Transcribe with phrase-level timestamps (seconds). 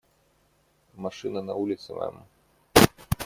[1.03, 2.15] Машина на улице, мэм.